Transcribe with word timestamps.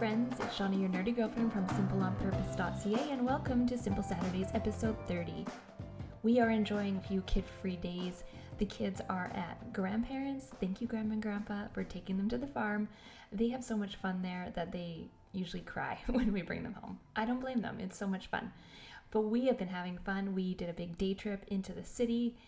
friends, 0.00 0.32
it's 0.40 0.56
Shawna, 0.56 0.80
your 0.80 0.88
nerdy 0.88 1.14
girlfriend 1.14 1.52
from 1.52 1.66
simpleonpurpose.ca, 1.66 3.10
and 3.10 3.26
welcome 3.26 3.68
to 3.68 3.76
Simple 3.76 4.02
Saturdays, 4.02 4.46
episode 4.54 4.96
30. 5.06 5.44
We 6.22 6.40
are 6.40 6.48
enjoying 6.48 6.96
a 6.96 7.06
few 7.06 7.20
kid 7.26 7.44
free 7.60 7.76
days. 7.76 8.24
The 8.56 8.64
kids 8.64 9.02
are 9.10 9.30
at 9.34 9.74
grandparents. 9.74 10.46
Thank 10.58 10.80
you, 10.80 10.86
Grandma 10.86 11.12
and 11.12 11.22
Grandpa, 11.22 11.64
for 11.74 11.84
taking 11.84 12.16
them 12.16 12.30
to 12.30 12.38
the 12.38 12.46
farm. 12.46 12.88
They 13.30 13.50
have 13.50 13.62
so 13.62 13.76
much 13.76 13.96
fun 13.96 14.22
there 14.22 14.50
that 14.54 14.72
they 14.72 15.10
usually 15.32 15.64
cry 15.64 15.98
when 16.06 16.32
we 16.32 16.40
bring 16.40 16.62
them 16.62 16.78
home. 16.80 16.98
I 17.14 17.26
don't 17.26 17.38
blame 17.38 17.60
them, 17.60 17.76
it's 17.78 17.98
so 17.98 18.06
much 18.06 18.28
fun. 18.28 18.54
But 19.10 19.20
we 19.20 19.48
have 19.48 19.58
been 19.58 19.68
having 19.68 19.98
fun. 19.98 20.34
We 20.34 20.54
did 20.54 20.70
a 20.70 20.72
big 20.72 20.96
day 20.96 21.12
trip 21.12 21.44
into 21.48 21.74
the 21.74 21.84
city. 21.84 22.38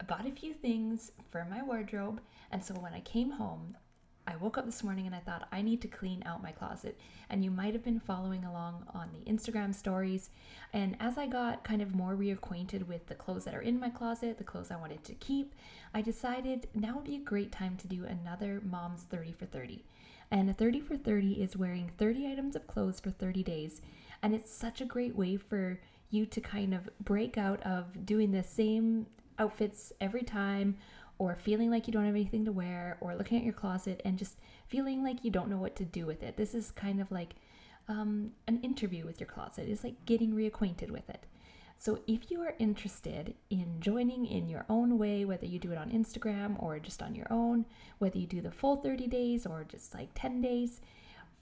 I 0.00 0.04
bought 0.06 0.26
a 0.26 0.32
few 0.32 0.54
things 0.54 1.12
for 1.30 1.46
my 1.48 1.62
wardrobe, 1.62 2.20
and 2.50 2.64
so 2.64 2.74
when 2.74 2.94
I 2.94 3.00
came 3.00 3.30
home, 3.30 3.76
I 4.26 4.36
woke 4.36 4.58
up 4.58 4.66
this 4.66 4.82
morning 4.82 5.06
and 5.06 5.14
I 5.14 5.20
thought 5.20 5.48
I 5.52 5.62
need 5.62 5.80
to 5.82 5.88
clean 5.88 6.22
out 6.26 6.42
my 6.42 6.50
closet. 6.50 6.98
And 7.30 7.44
you 7.44 7.50
might 7.50 7.74
have 7.74 7.84
been 7.84 8.00
following 8.00 8.44
along 8.44 8.84
on 8.92 9.10
the 9.12 9.30
Instagram 9.30 9.74
stories. 9.74 10.30
And 10.72 10.96
as 10.98 11.16
I 11.16 11.26
got 11.26 11.64
kind 11.64 11.80
of 11.80 11.94
more 11.94 12.16
reacquainted 12.16 12.86
with 12.86 13.06
the 13.06 13.14
clothes 13.14 13.44
that 13.44 13.54
are 13.54 13.60
in 13.60 13.78
my 13.78 13.88
closet, 13.88 14.38
the 14.38 14.44
clothes 14.44 14.70
I 14.70 14.76
wanted 14.76 15.04
to 15.04 15.14
keep, 15.14 15.54
I 15.94 16.00
decided 16.00 16.66
now 16.74 16.96
would 16.96 17.04
be 17.04 17.16
a 17.16 17.20
great 17.20 17.52
time 17.52 17.76
to 17.76 17.88
do 17.88 18.04
another 18.04 18.60
Mom's 18.64 19.02
30 19.02 19.32
for 19.32 19.46
30. 19.46 19.84
And 20.30 20.50
a 20.50 20.54
30 20.54 20.80
for 20.80 20.96
30 20.96 21.34
is 21.34 21.56
wearing 21.56 21.92
30 21.96 22.26
items 22.26 22.56
of 22.56 22.66
clothes 22.66 22.98
for 22.98 23.10
30 23.10 23.44
days. 23.44 23.80
And 24.22 24.34
it's 24.34 24.50
such 24.50 24.80
a 24.80 24.86
great 24.86 25.14
way 25.14 25.36
for 25.36 25.78
you 26.10 26.26
to 26.26 26.40
kind 26.40 26.74
of 26.74 26.88
break 27.00 27.38
out 27.38 27.62
of 27.62 28.04
doing 28.04 28.32
the 28.32 28.42
same 28.42 29.06
outfits 29.38 29.92
every 30.00 30.22
time 30.22 30.76
or 31.18 31.36
feeling 31.36 31.70
like 31.70 31.86
you 31.86 31.92
don't 31.92 32.04
have 32.04 32.14
anything 32.14 32.44
to 32.44 32.52
wear, 32.52 32.98
or 33.00 33.14
looking 33.14 33.38
at 33.38 33.44
your 33.44 33.52
closet 33.52 34.00
and 34.04 34.18
just 34.18 34.36
feeling 34.68 35.02
like 35.02 35.24
you 35.24 35.30
don't 35.30 35.48
know 35.48 35.58
what 35.58 35.76
to 35.76 35.84
do 35.84 36.06
with 36.06 36.22
it. 36.22 36.36
This 36.36 36.54
is 36.54 36.70
kind 36.70 37.00
of 37.00 37.10
like 37.10 37.34
um, 37.88 38.32
an 38.46 38.60
interview 38.62 39.04
with 39.06 39.20
your 39.20 39.28
closet, 39.28 39.68
it's 39.68 39.84
like 39.84 40.04
getting 40.06 40.32
reacquainted 40.32 40.90
with 40.90 41.08
it. 41.08 41.24
So, 41.78 42.00
if 42.06 42.30
you 42.30 42.40
are 42.40 42.54
interested 42.58 43.34
in 43.50 43.80
joining 43.80 44.26
in 44.26 44.48
your 44.48 44.64
own 44.68 44.98
way, 44.98 45.24
whether 45.24 45.46
you 45.46 45.58
do 45.58 45.72
it 45.72 45.78
on 45.78 45.90
Instagram 45.90 46.60
or 46.62 46.78
just 46.78 47.02
on 47.02 47.14
your 47.14 47.26
own, 47.30 47.66
whether 47.98 48.18
you 48.18 48.26
do 48.26 48.40
the 48.40 48.50
full 48.50 48.76
30 48.76 49.06
days 49.06 49.46
or 49.46 49.64
just 49.68 49.94
like 49.94 50.08
10 50.14 50.40
days, 50.40 50.80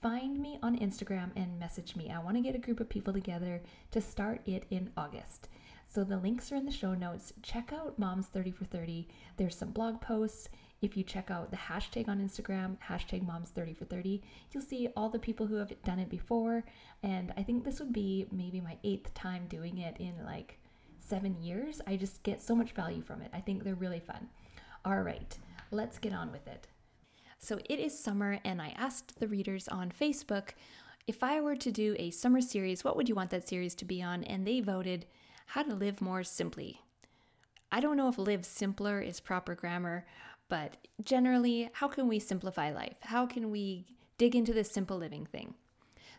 find 0.01 0.39
me 0.39 0.59
on 0.61 0.77
Instagram 0.77 1.31
and 1.35 1.57
message 1.57 1.95
me. 1.95 2.11
I 2.11 2.19
want 2.19 2.35
to 2.35 2.43
get 2.43 2.53
a 2.53 2.59
group 2.59 2.79
of 2.79 2.89
people 2.89 3.13
together 3.13 3.61
to 3.91 4.01
start 4.01 4.41
it 4.45 4.65
in 4.69 4.91
August. 4.97 5.47
So 5.95 6.03
the 6.03 6.17
links 6.17 6.51
are 6.51 6.57
in 6.57 6.65
the 6.65 6.73
show 6.73 6.93
notes. 6.93 7.31
Check 7.41 7.71
out 7.71 7.97
Moms 7.97 8.27
30 8.27 8.51
for 8.51 8.65
30. 8.65 9.07
There's 9.37 9.57
some 9.57 9.71
blog 9.71 10.01
posts. 10.01 10.49
If 10.81 10.97
you 10.97 11.05
check 11.05 11.31
out 11.31 11.51
the 11.51 11.55
hashtag 11.55 12.09
on 12.09 12.19
Instagram, 12.19 12.75
hashtag 12.85 13.25
Moms 13.25 13.51
30 13.51 13.75
for 13.75 13.85
30, 13.85 14.21
you'll 14.51 14.61
see 14.61 14.89
all 14.97 15.07
the 15.07 15.19
people 15.19 15.47
who 15.47 15.55
have 15.55 15.71
done 15.83 15.99
it 15.99 16.09
before. 16.09 16.65
And 17.01 17.33
I 17.37 17.43
think 17.43 17.63
this 17.63 17.79
would 17.79 17.93
be 17.93 18.27
maybe 18.29 18.59
my 18.59 18.75
eighth 18.83 19.13
time 19.13 19.45
doing 19.47 19.77
it 19.77 19.95
in 19.97 20.15
like 20.25 20.59
seven 20.99 21.41
years. 21.41 21.79
I 21.87 21.95
just 21.95 22.23
get 22.23 22.41
so 22.41 22.55
much 22.55 22.73
value 22.73 23.01
from 23.01 23.21
it. 23.21 23.31
I 23.33 23.39
think 23.39 23.63
they're 23.63 23.73
really 23.73 24.01
fun. 24.01 24.27
All 24.83 24.99
right, 24.99 25.37
let's 25.71 25.97
get 25.97 26.11
on 26.11 26.29
with 26.29 26.45
it. 26.45 26.67
So 27.37 27.57
it 27.69 27.79
is 27.79 27.97
summer, 27.97 28.41
and 28.43 28.61
I 28.61 28.75
asked 28.77 29.21
the 29.21 29.29
readers 29.29 29.69
on 29.69 29.93
Facebook 29.97 30.55
if 31.07 31.23
I 31.23 31.39
were 31.39 31.55
to 31.55 31.71
do 31.71 31.95
a 31.99 32.09
summer 32.09 32.41
series, 32.41 32.83
what 32.83 32.97
would 32.97 33.07
you 33.07 33.15
want 33.15 33.29
that 33.29 33.47
series 33.47 33.75
to 33.75 33.85
be 33.85 34.01
on? 34.01 34.23
And 34.23 34.45
they 34.45 34.59
voted 34.59 35.05
how 35.45 35.63
to 35.63 35.73
live 35.73 36.01
more 36.01 36.23
simply. 36.23 36.81
I 37.71 37.79
don't 37.79 37.97
know 37.97 38.09
if 38.09 38.17
live 38.17 38.45
simpler 38.45 39.01
is 39.01 39.19
proper 39.19 39.55
grammar, 39.55 40.05
but 40.47 40.77
generally, 41.03 41.69
how 41.73 41.87
can 41.87 42.07
we 42.07 42.19
simplify 42.19 42.71
life? 42.71 42.97
How 43.01 43.25
can 43.25 43.51
we 43.51 43.85
dig 44.17 44.35
into 44.35 44.53
this 44.53 44.71
simple 44.71 44.97
living 44.97 45.25
thing? 45.25 45.55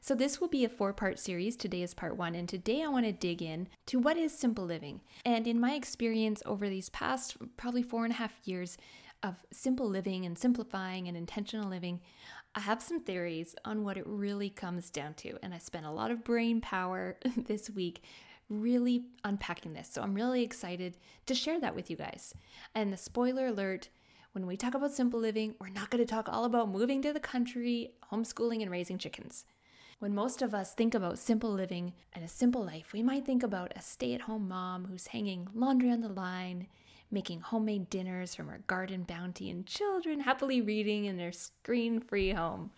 So, 0.01 0.15
this 0.15 0.41
will 0.41 0.49
be 0.49 0.65
a 0.65 0.69
four 0.69 0.93
part 0.93 1.19
series. 1.19 1.57
Today 1.57 1.83
is 1.83 1.95
part 1.95 2.17
one, 2.17 2.35
and 2.35 2.49
today 2.49 2.83
I 2.83 2.89
want 2.89 3.07
to 3.07 3.13
dig 3.13 3.43
in 3.43 3.69
to 3.87 3.99
what 3.99 4.17
is 4.17 4.37
simple 4.37 4.65
living. 4.65 5.01
And 5.25 5.47
in 5.47 5.59
my 5.59 5.75
experience 5.75 6.43
over 6.45 6.69
these 6.69 6.91
past 6.91 7.37
probably 7.57 7.83
four 7.83 8.05
and 8.05 8.13
a 8.13 8.17
half 8.17 8.33
years 8.45 8.77
of 9.23 9.35
simple 9.51 9.89
living 9.89 10.25
and 10.25 10.39
simplifying 10.39 11.09
and 11.09 11.17
intentional 11.17 11.69
living, 11.69 12.01
I 12.55 12.61
have 12.61 12.83
some 12.83 13.01
theories 13.01 13.55
on 13.65 13.85
what 13.85 13.97
it 13.97 14.07
really 14.07 14.51
comes 14.51 14.91
down 14.91 15.15
to. 15.15 15.39
And 15.43 15.53
I 15.53 15.59
spent 15.59 15.87
a 15.87 15.91
lot 15.91 16.11
of 16.11 16.25
brain 16.25 16.61
power 16.61 17.17
this 17.37 17.71
week 17.71 18.03
really 18.49 19.05
unpacking 19.25 19.73
this. 19.73 19.89
So 19.89 20.03
I'm 20.03 20.15
really 20.15 20.43
excited 20.43 20.97
to 21.27 21.35
share 21.35 21.61
that 21.61 21.75
with 21.75 21.91
you 21.91 21.97
guys. 21.97 22.35
And 22.75 22.93
the 22.93 22.97
spoiler 22.97 23.47
alert 23.47 23.89
when 24.33 24.47
we 24.47 24.57
talk 24.59 24.75
about 24.75 24.93
simple 24.93 25.19
living, 25.19 25.55
we're 25.59 25.71
not 25.71 25.89
going 25.89 26.05
to 26.05 26.11
talk 26.11 26.29
all 26.29 26.45
about 26.45 26.69
moving 26.69 27.01
to 27.01 27.13
the 27.15 27.21
country, 27.21 27.93
homeschooling, 28.13 28.61
and 28.61 28.71
raising 28.71 28.99
chickens. 28.99 29.47
When 29.99 30.15
most 30.15 30.43
of 30.43 30.55
us 30.55 30.75
think 30.75 30.95
about 30.95 31.19
simple 31.19 31.51
living 31.51 31.95
and 32.13 32.23
a 32.23 32.29
simple 32.29 32.63
life, 32.63 32.93
we 32.93 33.03
might 33.03 33.25
think 33.25 33.43
about 33.43 33.73
a 33.75 33.81
stay 33.81 34.13
at 34.13 34.21
home 34.21 34.47
mom 34.47 34.85
who's 34.85 35.07
hanging 35.07 35.49
laundry 35.55 35.91
on 35.91 36.03
the 36.03 36.11
line, 36.11 36.67
making 37.11 37.41
homemade 37.41 37.89
dinners 37.89 38.35
from 38.35 38.49
her 38.49 38.61
garden 38.67 39.05
bounty, 39.05 39.49
and 39.49 39.65
children 39.65 40.21
happily 40.21 40.61
reading 40.61 41.07
in 41.07 41.17
their 41.17 41.33
screen 41.33 41.99
free 41.99 42.33
home. 42.33 42.73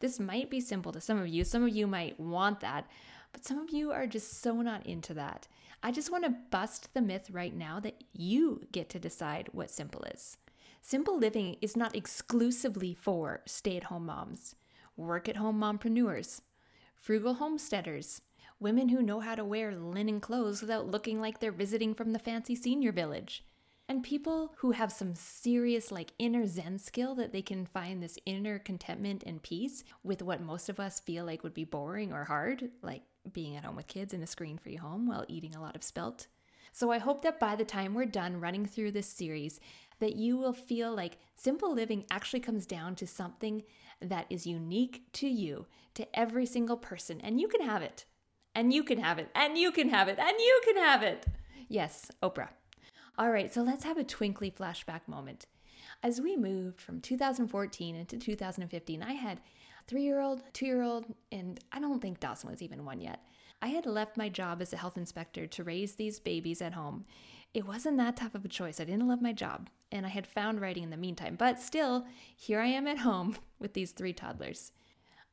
This 0.00 0.20
might 0.20 0.50
be 0.50 0.60
simple 0.60 0.92
to 0.92 1.00
some 1.00 1.18
of 1.18 1.28
you. 1.28 1.42
Some 1.42 1.64
of 1.64 1.74
you 1.74 1.86
might 1.86 2.20
want 2.20 2.60
that, 2.60 2.86
but 3.32 3.44
some 3.44 3.58
of 3.58 3.70
you 3.70 3.90
are 3.92 4.06
just 4.06 4.40
so 4.40 4.60
not 4.62 4.86
into 4.86 5.14
that. 5.14 5.46
I 5.82 5.92
just 5.92 6.10
want 6.10 6.24
to 6.24 6.34
bust 6.50 6.92
the 6.92 7.00
myth 7.00 7.30
right 7.30 7.54
now 7.54 7.78
that 7.80 8.02
you 8.12 8.62
get 8.72 8.88
to 8.90 8.98
decide 8.98 9.48
what 9.52 9.70
simple 9.70 10.02
is. 10.04 10.36
Simple 10.82 11.18
living 11.18 11.56
is 11.60 11.76
not 11.76 11.94
exclusively 11.94 12.94
for 12.94 13.42
stay 13.46 13.76
at 13.76 13.84
home 13.84 14.06
moms, 14.06 14.54
work 14.96 15.28
at 15.28 15.36
home 15.36 15.60
mompreneurs, 15.60 16.40
frugal 16.96 17.34
homesteaders, 17.34 18.22
women 18.60 18.88
who 18.88 19.02
know 19.02 19.20
how 19.20 19.34
to 19.34 19.44
wear 19.44 19.74
linen 19.74 20.20
clothes 20.20 20.60
without 20.60 20.90
looking 20.90 21.20
like 21.20 21.38
they're 21.38 21.52
visiting 21.52 21.94
from 21.94 22.12
the 22.12 22.18
fancy 22.18 22.54
senior 22.54 22.92
village. 22.92 23.44
And 23.90 24.02
people 24.02 24.52
who 24.58 24.72
have 24.72 24.92
some 24.92 25.14
serious, 25.14 25.90
like, 25.90 26.12
inner 26.18 26.46
Zen 26.46 26.78
skill 26.78 27.14
that 27.14 27.32
they 27.32 27.40
can 27.40 27.64
find 27.64 28.02
this 28.02 28.18
inner 28.26 28.58
contentment 28.58 29.22
and 29.24 29.42
peace 29.42 29.82
with 30.02 30.20
what 30.20 30.42
most 30.42 30.68
of 30.68 30.78
us 30.78 31.00
feel 31.00 31.24
like 31.24 31.42
would 31.42 31.54
be 31.54 31.64
boring 31.64 32.12
or 32.12 32.24
hard, 32.24 32.70
like 32.82 33.02
being 33.32 33.56
at 33.56 33.64
home 33.64 33.76
with 33.76 33.86
kids 33.86 34.12
in 34.12 34.22
a 34.22 34.26
screen 34.26 34.58
free 34.58 34.76
home 34.76 35.06
while 35.06 35.24
eating 35.28 35.54
a 35.54 35.60
lot 35.60 35.76
of 35.76 35.82
spelt. 35.82 36.26
So 36.72 36.90
I 36.90 36.98
hope 36.98 37.22
that 37.22 37.40
by 37.40 37.56
the 37.56 37.64
time 37.64 37.94
we're 37.94 38.04
done 38.04 38.40
running 38.40 38.66
through 38.66 38.92
this 38.92 39.06
series, 39.06 39.60
that 40.00 40.16
you 40.16 40.36
will 40.36 40.52
feel 40.52 40.94
like 40.94 41.18
simple 41.34 41.74
living 41.74 42.04
actually 42.10 42.40
comes 42.40 42.66
down 42.66 42.94
to 42.96 43.06
something 43.06 43.62
that 44.00 44.26
is 44.30 44.46
unique 44.46 45.02
to 45.14 45.28
you, 45.28 45.66
to 45.94 46.06
every 46.18 46.46
single 46.46 46.76
person, 46.76 47.20
and 47.20 47.40
you 47.40 47.48
can 47.48 47.62
have 47.62 47.82
it. 47.82 48.04
And 48.54 48.72
you 48.72 48.82
can 48.82 48.98
have 48.98 49.18
it. 49.18 49.28
And 49.34 49.58
you 49.58 49.72
can 49.72 49.88
have 49.88 50.08
it. 50.08 50.18
And 50.18 50.36
you 50.38 50.60
can 50.64 50.76
have 50.76 51.02
it. 51.02 51.26
Yes, 51.68 52.10
Oprah. 52.22 52.48
All 53.18 53.30
right, 53.30 53.52
so 53.52 53.62
let's 53.62 53.84
have 53.84 53.98
a 53.98 54.04
twinkly 54.04 54.50
flashback 54.50 55.06
moment. 55.06 55.46
As 56.02 56.20
we 56.20 56.36
moved 56.36 56.80
from 56.80 57.00
2014 57.00 57.96
into 57.96 58.18
2015, 58.18 59.02
I 59.02 59.12
had 59.12 59.40
three 59.88 60.02
year 60.02 60.20
old, 60.20 60.42
two 60.52 60.66
year 60.66 60.82
old, 60.82 61.06
and 61.32 61.58
I 61.72 61.80
don't 61.80 62.00
think 62.00 62.20
Dawson 62.20 62.50
was 62.50 62.62
even 62.62 62.84
one 62.84 63.00
yet. 63.00 63.24
I 63.60 63.68
had 63.68 63.86
left 63.86 64.16
my 64.16 64.28
job 64.28 64.62
as 64.62 64.72
a 64.72 64.76
health 64.76 64.96
inspector 64.96 65.48
to 65.48 65.64
raise 65.64 65.96
these 65.96 66.20
babies 66.20 66.62
at 66.62 66.74
home. 66.74 67.04
It 67.52 67.66
wasn't 67.66 67.96
that 67.96 68.16
tough 68.16 68.36
of 68.36 68.44
a 68.44 68.48
choice. 68.48 68.78
I 68.78 68.84
didn't 68.84 69.08
love 69.08 69.22
my 69.22 69.32
job, 69.32 69.70
and 69.90 70.06
I 70.06 70.10
had 70.10 70.26
found 70.26 70.60
writing 70.60 70.84
in 70.84 70.90
the 70.90 70.96
meantime. 70.96 71.34
But 71.36 71.60
still, 71.60 72.06
here 72.36 72.60
I 72.60 72.66
am 72.66 72.86
at 72.86 72.98
home 72.98 73.36
with 73.58 73.74
these 73.74 73.90
three 73.90 74.12
toddlers. 74.12 74.70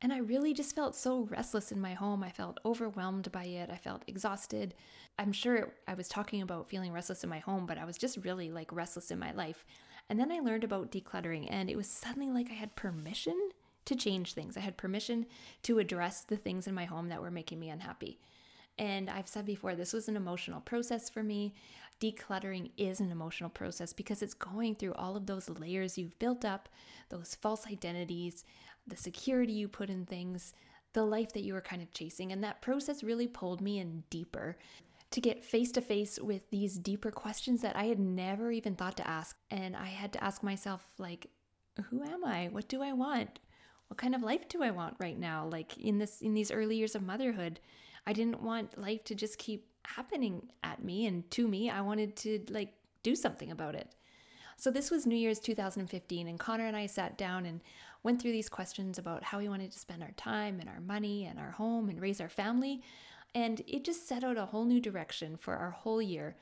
And 0.01 0.11
I 0.11 0.17
really 0.17 0.53
just 0.53 0.75
felt 0.75 0.95
so 0.95 1.21
restless 1.31 1.71
in 1.71 1.79
my 1.79 1.93
home. 1.93 2.23
I 2.23 2.29
felt 2.29 2.59
overwhelmed 2.65 3.31
by 3.31 3.45
it. 3.45 3.69
I 3.71 3.77
felt 3.77 4.03
exhausted. 4.07 4.75
I'm 5.17 5.31
sure 5.31 5.73
I 5.87 5.93
was 5.93 6.07
talking 6.07 6.41
about 6.41 6.69
feeling 6.69 6.91
restless 6.91 7.23
in 7.23 7.29
my 7.29 7.39
home, 7.39 7.65
but 7.65 7.77
I 7.77 7.85
was 7.85 7.97
just 7.97 8.17
really 8.17 8.51
like 8.51 8.71
restless 8.73 9.09
in 9.09 9.19
my 9.19 9.31
life. 9.31 9.65
And 10.09 10.19
then 10.19 10.31
I 10.31 10.39
learned 10.39 10.63
about 10.63 10.91
decluttering, 10.91 11.47
and 11.49 11.69
it 11.69 11.77
was 11.77 11.87
suddenly 11.87 12.29
like 12.29 12.51
I 12.51 12.55
had 12.55 12.75
permission 12.75 13.49
to 13.85 13.95
change 13.95 14.33
things. 14.33 14.57
I 14.57 14.59
had 14.59 14.77
permission 14.77 15.25
to 15.63 15.79
address 15.79 16.21
the 16.21 16.37
things 16.37 16.67
in 16.67 16.75
my 16.75 16.85
home 16.85 17.09
that 17.09 17.21
were 17.21 17.31
making 17.31 17.59
me 17.59 17.69
unhappy. 17.69 18.19
And 18.77 19.09
I've 19.09 19.27
said 19.27 19.45
before, 19.45 19.73
this 19.73 19.93
was 19.93 20.09
an 20.09 20.17
emotional 20.17 20.59
process 20.59 21.09
for 21.09 21.23
me. 21.23 21.53
Decluttering 22.01 22.71
is 22.77 22.99
an 22.99 23.11
emotional 23.11 23.49
process 23.49 23.93
because 23.93 24.21
it's 24.21 24.33
going 24.33 24.75
through 24.75 24.93
all 24.95 25.15
of 25.15 25.27
those 25.27 25.49
layers 25.49 25.97
you've 25.97 26.19
built 26.19 26.43
up, 26.43 26.67
those 27.09 27.35
false 27.35 27.65
identities, 27.67 28.43
the 28.87 28.97
security 28.97 29.53
you 29.53 29.67
put 29.67 29.89
in 29.89 30.05
things, 30.05 30.53
the 30.93 31.03
life 31.03 31.33
that 31.33 31.43
you 31.43 31.53
were 31.53 31.61
kind 31.61 31.81
of 31.81 31.91
chasing. 31.93 32.31
And 32.31 32.43
that 32.43 32.61
process 32.61 33.03
really 33.03 33.27
pulled 33.27 33.61
me 33.61 33.79
in 33.79 34.03
deeper 34.09 34.57
to 35.11 35.21
get 35.21 35.43
face 35.43 35.71
to 35.73 35.81
face 35.81 36.19
with 36.19 36.49
these 36.49 36.77
deeper 36.77 37.11
questions 37.11 37.61
that 37.61 37.75
I 37.75 37.85
had 37.85 37.99
never 37.99 38.51
even 38.51 38.75
thought 38.75 38.97
to 38.97 39.07
ask. 39.07 39.37
And 39.51 39.75
I 39.75 39.87
had 39.87 40.13
to 40.13 40.23
ask 40.23 40.43
myself, 40.43 40.87
like, 40.97 41.27
who 41.89 42.03
am 42.03 42.23
I? 42.23 42.49
What 42.51 42.67
do 42.67 42.81
I 42.81 42.93
want? 42.93 43.39
what 43.87 43.97
kind 43.97 44.15
of 44.15 44.23
life 44.23 44.47
do 44.49 44.63
I 44.63 44.71
want 44.71 44.95
right 44.99 45.17
now? 45.17 45.47
Like 45.49 45.77
in 45.77 45.99
this 45.99 46.21
in 46.21 46.33
these 46.33 46.51
early 46.51 46.75
years 46.75 46.95
of 46.95 47.03
motherhood, 47.03 47.59
I 48.07 48.13
didn't 48.13 48.41
want 48.41 48.79
life 48.79 49.03
to 49.05 49.15
just 49.15 49.37
keep 49.37 49.67
happening 49.85 50.49
at 50.63 50.83
me 50.83 51.05
and 51.05 51.29
to 51.31 51.47
me. 51.47 51.69
I 51.69 51.81
wanted 51.81 52.15
to 52.17 52.43
like 52.49 52.73
do 53.03 53.15
something 53.15 53.51
about 53.51 53.75
it. 53.75 53.93
So, 54.57 54.71
this 54.71 54.89
was 54.89 55.05
New 55.05 55.17
Year's 55.17 55.39
2015, 55.39 56.27
and 56.27 56.39
Connor 56.39 56.65
and 56.65 56.77
I 56.77 56.85
sat 56.85 57.17
down 57.17 57.45
and 57.45 57.59
went 58.05 58.21
through 58.21 58.31
these 58.31 58.49
questions 58.49 58.99
about 58.99 59.23
how 59.23 59.39
we 59.39 59.49
wanted 59.49 59.71
to 59.71 59.79
spend 59.79 60.03
our 60.03 60.11
time 60.11 60.59
and 60.59 60.69
our 60.69 60.79
money 60.79 61.25
and 61.25 61.39
our 61.39 61.49
home 61.49 61.89
and 61.89 61.99
raise 61.99 62.21
our 62.21 62.29
family. 62.29 62.83
And 63.33 63.61
it 63.67 63.83
just 63.83 64.07
set 64.07 64.23
out 64.23 64.37
a 64.37 64.45
whole 64.45 64.63
new 64.63 64.79
direction 64.79 65.35
for 65.35 65.55
our 65.55 65.71
whole 65.71 66.01
year. 66.01 66.35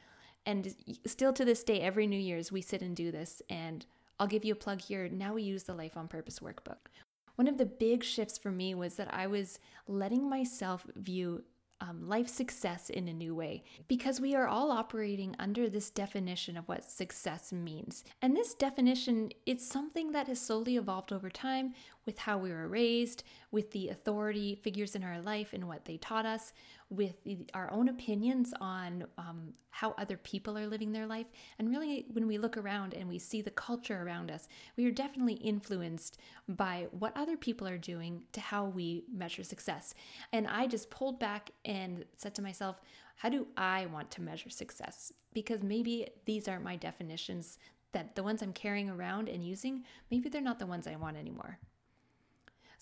And 0.46 0.76
still 1.06 1.32
to 1.32 1.46
this 1.46 1.64
day, 1.64 1.80
every 1.80 2.06
New 2.06 2.20
Year's, 2.20 2.52
we 2.52 2.62
sit 2.62 2.82
and 2.82 2.94
do 2.94 3.12
this. 3.12 3.42
And 3.50 3.86
I'll 4.20 4.28
give 4.28 4.44
you 4.44 4.52
a 4.52 4.58
plug 4.58 4.82
here. 4.82 5.08
Now 5.08 5.36
we 5.36 5.44
use 5.44 5.64
the 5.64 5.74
Life 5.74 5.96
on 5.96 6.10
Purpose 6.10 6.40
workbook. 6.40 6.92
One 7.36 7.48
of 7.48 7.58
the 7.58 7.66
big 7.66 8.04
shifts 8.04 8.38
for 8.38 8.52
me 8.52 8.76
was 8.76 8.96
that 8.96 9.12
I 9.14 9.26
was 9.26 9.58
letting 9.88 10.30
myself 10.30 10.86
view 10.98 11.46
um, 11.82 12.08
life 12.08 12.28
success 12.28 12.90
in 12.90 13.08
a 13.08 13.14
new 13.14 13.36
way 13.36 13.64
because 13.88 14.22
we 14.22 14.36
are 14.36 14.48
all 14.48 14.72
operating 14.72 15.36
under 15.40 15.70
this 15.70 15.90
definition 15.90 16.58
of 16.58 16.68
what 16.68 16.84
success 16.84 17.52
means. 17.52 18.04
And 18.22 18.36
this 18.36 18.54
definition, 18.54 19.32
it's 19.46 19.68
something 19.68 20.12
that 20.12 20.28
has 20.28 20.40
slowly 20.40 20.78
evolved 20.78 21.12
over 21.12 21.30
time 21.30 21.74
with 22.06 22.18
how 22.18 22.38
we 22.38 22.52
were 22.52 22.68
raised, 22.68 23.24
with 23.52 23.72
the 23.72 23.90
authority 23.90 24.56
figures 24.56 24.96
in 24.96 25.04
our 25.04 25.22
life 25.22 25.54
and 25.54 25.68
what 25.68 25.86
they 25.86 25.98
taught 25.98 26.26
us, 26.26 26.54
with 26.90 27.16
our 27.54 27.72
own 27.72 27.90
opinions 27.90 28.54
on 28.62 29.06
um, 29.18 29.54
how 29.70 29.96
other 29.98 30.18
people 30.18 30.58
are 30.58 30.68
living 30.68 30.92
their 30.92 31.08
life. 31.08 31.26
And 31.58 31.70
really, 31.70 32.06
when 32.12 32.28
we 32.28 32.38
look 32.38 32.58
around 32.58 32.94
and 32.94 33.10
we 33.10 33.18
see 33.20 33.42
the 33.42 33.50
culture 33.52 34.04
around 34.04 34.30
us, 34.30 34.48
we 34.78 34.86
are 34.86 34.92
definitely 34.92 35.36
influenced 35.36 36.20
by 36.48 36.88
what 36.92 37.18
other 37.18 37.38
people 37.38 37.68
are 37.68 37.78
doing 37.78 38.24
to 38.34 38.42
how 38.42 38.66
we 38.66 39.06
measure 39.12 39.44
success. 39.44 39.96
And 40.32 40.48
I 40.48 40.68
just 40.68 40.90
pulled 40.90 41.20
back 41.20 41.52
and 41.66 42.06
said 42.18 42.36
to 42.36 42.42
myself, 42.42 42.82
how 43.16 43.30
do 43.30 43.48
I 43.58 43.88
want 43.88 44.12
to 44.12 44.22
measure 44.22 44.50
success? 44.50 45.14
Because 45.34 45.64
maybe 45.64 46.08
these 46.26 46.48
aren't 46.48 46.64
my 46.64 46.76
definitions, 46.76 47.58
that 47.94 48.16
the 48.16 48.24
ones 48.24 48.42
I'm 48.42 48.54
carrying 48.54 48.90
around 48.90 49.30
and 49.30 49.46
using, 49.46 49.84
maybe 50.12 50.28
they're 50.28 50.42
not 50.42 50.60
the 50.60 50.66
ones 50.66 50.88
I 50.88 50.96
want 50.96 51.16
anymore. 51.16 51.60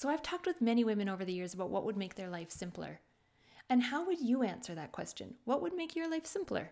So 0.02 0.10
I've 0.10 0.24
talked 0.24 0.48
with 0.48 0.62
many 0.62 0.84
women 0.84 1.08
over 1.08 1.24
the 1.24 1.32
years 1.32 1.54
about 1.54 1.70
what 1.70 1.86
would 1.86 1.96
make 1.96 2.16
their 2.16 2.28
life 2.28 2.50
simpler. 2.50 3.02
And 3.70 3.84
how 3.84 4.04
would 4.04 4.20
you 4.20 4.42
answer 4.42 4.74
that 4.74 4.92
question? 4.92 5.36
What 5.46 5.62
would 5.62 5.76
make 5.76 5.96
your 5.96 6.10
life 6.10 6.26
simpler? 6.26 6.72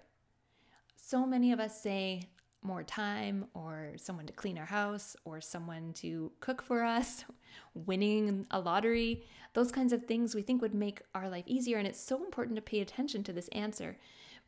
So 0.96 1.28
many 1.28 1.52
of 1.52 1.60
us 1.60 1.80
say 1.80 2.24
more 2.64 2.82
time, 2.82 3.46
or 3.54 3.92
someone 3.98 4.26
to 4.26 4.34
clean 4.34 4.58
our 4.58 4.66
house, 4.66 5.16
or 5.26 5.42
someone 5.42 5.94
to 5.94 6.32
cook 6.40 6.64
for 6.64 6.84
us, 6.84 7.24
winning 7.76 8.48
a 8.50 8.60
lottery, 8.60 9.24
those 9.54 9.72
kinds 9.72 9.94
of 9.94 10.06
things 10.06 10.34
we 10.34 10.42
think 10.42 10.60
would 10.64 10.74
make 10.74 11.04
our 11.14 11.30
life 11.30 11.46
easier. 11.46 11.78
And 11.78 11.88
it's 11.88 12.02
so 12.02 12.26
important 12.26 12.56
to 12.56 12.64
pay 12.64 12.80
attention 12.80 13.24
to 13.26 13.32
this 13.32 13.48
answer 13.50 14.00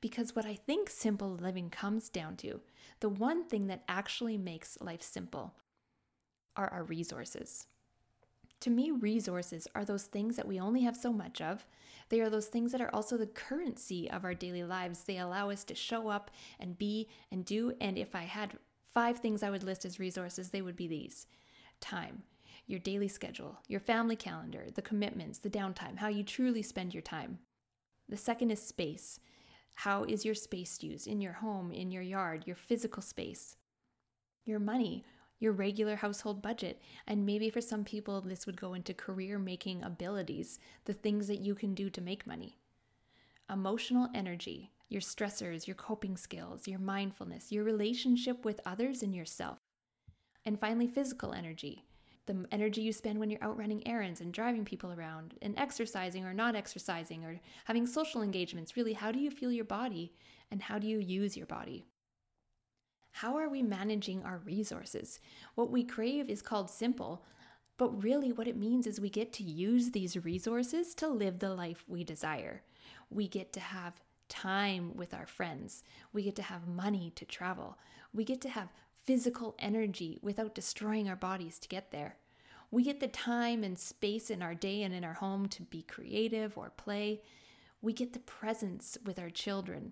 because 0.01 0.35
what 0.35 0.47
I 0.47 0.55
think 0.55 0.89
simple 0.89 1.29
living 1.29 1.69
comes 1.69 2.09
down 2.09 2.35
to, 2.37 2.61
the 2.99 3.09
one 3.09 3.43
thing 3.43 3.67
that 3.67 3.83
actually 3.87 4.39
makes 4.39 4.79
life 4.81 5.03
simple, 5.03 5.53
are 6.55 6.67
our 6.69 6.83
resources. 6.83 7.67
To 8.61 8.69
me, 8.69 8.91
resources 8.91 9.67
are 9.73 9.83
those 9.83 10.03
things 10.03 10.35
that 10.35 10.47
we 10.47 10.59
only 10.59 10.81
have 10.81 10.95
so 10.95 11.11
much 11.11 11.41
of. 11.41 11.65
They 12.09 12.21
are 12.21 12.29
those 12.29 12.47
things 12.47 12.71
that 12.71 12.81
are 12.81 12.93
also 12.93 13.17
the 13.17 13.25
currency 13.25 14.09
of 14.09 14.23
our 14.23 14.33
daily 14.33 14.63
lives. 14.63 15.03
They 15.03 15.17
allow 15.17 15.49
us 15.49 15.63
to 15.65 15.75
show 15.75 16.09
up 16.09 16.29
and 16.59 16.77
be 16.77 17.09
and 17.31 17.43
do. 17.43 17.73
And 17.81 17.97
if 17.97 18.15
I 18.15 18.23
had 18.23 18.57
five 18.93 19.17
things 19.17 19.41
I 19.41 19.49
would 19.49 19.63
list 19.63 19.85
as 19.85 19.99
resources, 19.99 20.49
they 20.49 20.61
would 20.61 20.75
be 20.75 20.87
these 20.87 21.25
time, 21.79 22.21
your 22.67 22.79
daily 22.79 23.07
schedule, 23.07 23.57
your 23.67 23.79
family 23.79 24.15
calendar, 24.15 24.65
the 24.75 24.81
commitments, 24.81 25.39
the 25.39 25.49
downtime, 25.49 25.97
how 25.97 26.09
you 26.09 26.23
truly 26.23 26.61
spend 26.61 26.93
your 26.93 27.01
time. 27.01 27.39
The 28.09 28.17
second 28.17 28.51
is 28.51 28.61
space. 28.61 29.19
How 29.73 30.03
is 30.03 30.25
your 30.25 30.35
space 30.35 30.83
used 30.83 31.07
in 31.07 31.21
your 31.21 31.33
home, 31.33 31.71
in 31.71 31.91
your 31.91 32.03
yard, 32.03 32.43
your 32.45 32.57
physical 32.57 33.01
space? 33.01 33.55
Your 34.45 34.59
money 34.59 35.03
your 35.41 35.51
regular 35.51 35.97
household 35.97 36.41
budget. 36.41 36.81
And 37.07 37.25
maybe 37.25 37.49
for 37.49 37.59
some 37.59 37.83
people, 37.83 38.21
this 38.21 38.45
would 38.45 38.61
go 38.61 38.73
into 38.73 38.93
career 38.93 39.37
making 39.37 39.83
abilities, 39.83 40.59
the 40.85 40.93
things 40.93 41.27
that 41.27 41.41
you 41.41 41.55
can 41.55 41.73
do 41.73 41.89
to 41.89 41.99
make 41.99 42.25
money. 42.25 42.57
Emotional 43.51 44.07
energy, 44.15 44.71
your 44.87 45.01
stressors, 45.01 45.67
your 45.67 45.75
coping 45.75 46.15
skills, 46.15 46.67
your 46.67 46.79
mindfulness, 46.79 47.51
your 47.51 47.65
relationship 47.65 48.45
with 48.45 48.61
others 48.65 49.03
and 49.03 49.13
yourself. 49.13 49.57
And 50.45 50.59
finally, 50.59 50.87
physical 50.87 51.33
energy, 51.33 51.85
the 52.27 52.45
energy 52.51 52.81
you 52.81 52.93
spend 52.93 53.19
when 53.19 53.29
you're 53.29 53.43
out 53.43 53.57
running 53.57 53.85
errands 53.87 54.21
and 54.21 54.31
driving 54.31 54.63
people 54.63 54.93
around 54.93 55.33
and 55.41 55.57
exercising 55.57 56.23
or 56.23 56.33
not 56.33 56.55
exercising 56.55 57.25
or 57.25 57.39
having 57.65 57.87
social 57.87 58.21
engagements. 58.21 58.77
Really, 58.77 58.93
how 58.93 59.11
do 59.11 59.19
you 59.19 59.31
feel 59.31 59.51
your 59.51 59.65
body 59.65 60.13
and 60.51 60.61
how 60.61 60.77
do 60.77 60.87
you 60.87 60.99
use 60.99 61.35
your 61.35 61.47
body? 61.47 61.85
How 63.11 63.37
are 63.37 63.49
we 63.49 63.61
managing 63.61 64.23
our 64.23 64.37
resources? 64.39 65.19
What 65.55 65.69
we 65.69 65.83
crave 65.83 66.29
is 66.29 66.41
called 66.41 66.69
simple, 66.69 67.23
but 67.77 68.03
really 68.03 68.31
what 68.31 68.47
it 68.47 68.57
means 68.57 68.87
is 68.87 68.99
we 68.99 69.09
get 69.09 69.33
to 69.33 69.43
use 69.43 69.91
these 69.91 70.23
resources 70.23 70.95
to 70.95 71.07
live 71.07 71.39
the 71.39 71.53
life 71.53 71.83
we 71.87 72.03
desire. 72.03 72.63
We 73.09 73.27
get 73.27 73.53
to 73.53 73.59
have 73.59 74.01
time 74.29 74.95
with 74.95 75.13
our 75.13 75.25
friends. 75.25 75.83
We 76.13 76.23
get 76.23 76.35
to 76.37 76.41
have 76.43 76.67
money 76.67 77.11
to 77.15 77.25
travel. 77.25 77.77
We 78.13 78.23
get 78.23 78.39
to 78.41 78.49
have 78.49 78.69
physical 79.03 79.55
energy 79.59 80.19
without 80.21 80.55
destroying 80.55 81.09
our 81.09 81.15
bodies 81.15 81.59
to 81.59 81.67
get 81.67 81.91
there. 81.91 82.15
We 82.71 82.83
get 82.83 83.01
the 83.01 83.09
time 83.09 83.63
and 83.63 83.77
space 83.77 84.29
in 84.29 84.41
our 84.41 84.55
day 84.55 84.83
and 84.83 84.93
in 84.93 85.03
our 85.03 85.13
home 85.13 85.47
to 85.49 85.63
be 85.63 85.81
creative 85.81 86.57
or 86.57 86.69
play. 86.69 87.21
We 87.81 87.91
get 87.91 88.13
the 88.13 88.19
presence 88.19 88.97
with 89.05 89.19
our 89.19 89.29
children 89.29 89.91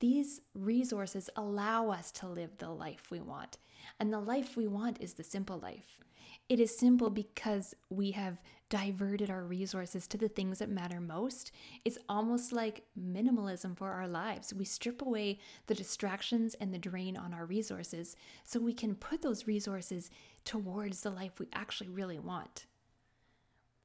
these 0.00 0.40
resources 0.54 1.30
allow 1.36 1.90
us 1.90 2.10
to 2.12 2.26
live 2.26 2.58
the 2.58 2.70
life 2.70 3.10
we 3.10 3.20
want. 3.20 3.58
And 3.98 4.12
the 4.12 4.20
life 4.20 4.56
we 4.56 4.66
want 4.66 5.00
is 5.00 5.14
the 5.14 5.24
simple 5.24 5.58
life. 5.58 6.00
It 6.48 6.58
is 6.58 6.76
simple 6.76 7.10
because 7.10 7.74
we 7.90 8.10
have 8.12 8.40
diverted 8.70 9.30
our 9.30 9.44
resources 9.44 10.08
to 10.08 10.18
the 10.18 10.28
things 10.28 10.58
that 10.58 10.68
matter 10.68 11.00
most. 11.00 11.52
It's 11.84 11.98
almost 12.08 12.52
like 12.52 12.84
minimalism 12.98 13.76
for 13.76 13.90
our 13.90 14.08
lives. 14.08 14.52
We 14.52 14.64
strip 14.64 15.02
away 15.02 15.38
the 15.66 15.74
distractions 15.74 16.54
and 16.54 16.72
the 16.72 16.78
drain 16.78 17.16
on 17.16 17.32
our 17.34 17.46
resources 17.46 18.16
so 18.44 18.58
we 18.58 18.74
can 18.74 18.94
put 18.94 19.22
those 19.22 19.46
resources 19.46 20.10
towards 20.44 21.02
the 21.02 21.10
life 21.10 21.38
we 21.38 21.46
actually 21.52 21.90
really 21.90 22.18
want. 22.18 22.66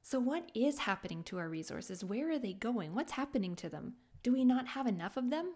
So, 0.02 0.20
what 0.20 0.50
is 0.54 0.78
happening 0.78 1.24
to 1.24 1.38
our 1.38 1.48
resources? 1.48 2.04
Where 2.04 2.30
are 2.30 2.38
they 2.38 2.52
going? 2.52 2.94
What's 2.94 3.12
happening 3.12 3.56
to 3.56 3.68
them? 3.68 3.94
Do 4.22 4.32
we 4.32 4.44
not 4.44 4.68
have 4.68 4.86
enough 4.86 5.16
of 5.16 5.30
them? 5.30 5.54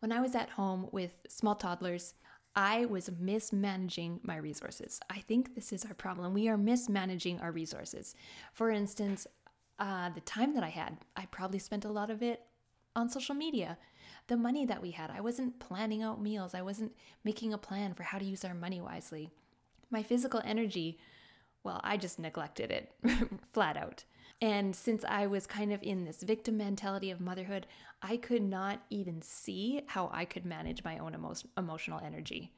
When 0.00 0.12
I 0.12 0.20
was 0.20 0.34
at 0.34 0.50
home 0.50 0.88
with 0.92 1.12
small 1.28 1.54
toddlers, 1.54 2.14
I 2.56 2.86
was 2.86 3.10
mismanaging 3.18 4.20
my 4.22 4.36
resources. 4.36 4.98
I 5.10 5.18
think 5.20 5.54
this 5.54 5.72
is 5.72 5.84
our 5.84 5.94
problem. 5.94 6.34
We 6.34 6.48
are 6.48 6.56
mismanaging 6.56 7.38
our 7.40 7.52
resources. 7.52 8.14
For 8.54 8.70
instance, 8.70 9.26
uh, 9.78 10.08
the 10.10 10.22
time 10.22 10.54
that 10.54 10.64
I 10.64 10.70
had, 10.70 10.96
I 11.16 11.26
probably 11.26 11.58
spent 11.58 11.84
a 11.84 11.92
lot 11.92 12.10
of 12.10 12.22
it 12.22 12.42
on 12.96 13.10
social 13.10 13.34
media. 13.34 13.78
The 14.26 14.36
money 14.36 14.64
that 14.66 14.82
we 14.82 14.90
had, 14.90 15.10
I 15.10 15.20
wasn't 15.20 15.60
planning 15.60 16.02
out 16.02 16.20
meals, 16.20 16.54
I 16.54 16.62
wasn't 16.62 16.92
making 17.22 17.52
a 17.52 17.58
plan 17.58 17.94
for 17.94 18.02
how 18.02 18.18
to 18.18 18.24
use 18.24 18.44
our 18.44 18.54
money 18.54 18.80
wisely. 18.80 19.30
My 19.90 20.02
physical 20.02 20.40
energy, 20.44 20.98
well, 21.62 21.80
I 21.84 21.98
just 21.98 22.18
neglected 22.18 22.70
it 22.70 22.92
flat 23.52 23.76
out. 23.76 24.04
And 24.42 24.74
since 24.74 25.04
I 25.04 25.26
was 25.26 25.46
kind 25.46 25.72
of 25.72 25.82
in 25.82 26.04
this 26.04 26.22
victim 26.22 26.56
mentality 26.56 27.10
of 27.10 27.20
motherhood, 27.20 27.66
I 28.00 28.16
could 28.16 28.42
not 28.42 28.80
even 28.88 29.20
see 29.20 29.82
how 29.86 30.08
I 30.12 30.24
could 30.24 30.46
manage 30.46 30.82
my 30.82 30.98
own 30.98 31.14
emo- 31.14 31.34
emotional 31.58 32.00
energy. 32.02 32.52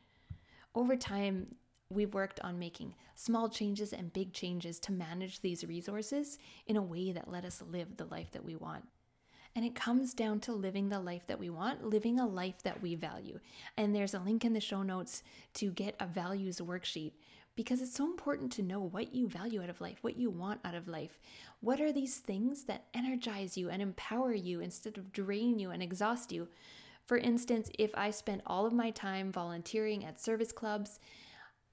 Over 0.75 0.97
time, 0.97 1.57
we 1.91 2.07
worked 2.07 2.41
on 2.41 2.59
making 2.59 2.95
small 3.15 3.49
changes 3.49 3.93
and 3.93 4.13
big 4.13 4.33
changes 4.33 4.79
to 4.81 4.93
manage 4.93 5.41
these 5.41 5.65
resources 5.65 6.39
in 6.67 6.77
a 6.77 6.83
way 6.83 7.13
that 7.13 7.31
let 7.31 7.45
us 7.45 7.63
live 7.71 7.97
the 7.97 8.07
life 8.07 8.31
that 8.31 8.45
we 8.45 8.55
want. 8.55 8.85
And 9.55 9.67
it 9.67 9.75
comes 9.75 10.15
down 10.15 10.41
to 10.41 10.53
living 10.53 10.89
the 10.89 11.01
life 11.01 11.27
that 11.27 11.39
we 11.39 11.51
want, 11.51 11.85
living 11.85 12.19
a 12.19 12.27
life 12.27 12.63
that 12.63 12.81
we 12.81 12.95
value. 12.95 13.39
And 13.77 13.95
there's 13.95 14.15
a 14.15 14.21
link 14.21 14.45
in 14.47 14.55
the 14.55 14.61
show 14.61 14.83
notes 14.83 15.23
to 15.55 15.71
get 15.71 15.95
a 16.01 16.07
values 16.07 16.59
worksheet 16.59 17.13
because 17.55 17.83
it's 17.83 17.95
so 17.95 18.05
important 18.05 18.51
to 18.53 18.63
know 18.63 18.81
what 18.81 19.15
you 19.15 19.29
value 19.29 19.63
out 19.63 19.69
of 19.69 19.81
life, 19.81 19.99
what 20.03 20.17
you 20.17 20.31
want 20.31 20.61
out 20.65 20.75
of 20.75 20.89
life. 20.89 21.21
What 21.61 21.81
are 21.81 21.93
these 21.93 22.17
things 22.17 22.65
that 22.65 22.85
energize 22.95 23.57
you 23.57 23.69
and 23.69 23.83
empower 23.83 24.33
you 24.33 24.61
instead 24.61 24.97
of 24.97 25.13
drain 25.13 25.59
you 25.59 25.71
and 25.71 25.83
exhaust 25.83 26.33
you? 26.33 26.49
For 27.07 27.19
instance, 27.19 27.71
if 27.79 27.91
I 27.95 28.11
spent 28.11 28.43
all 28.47 28.65
of 28.65 28.73
my 28.73 28.91
time 28.91 29.33
volunteering 29.33 30.05
at 30.05 30.21
service 30.21 30.53
clubs, 30.53 30.99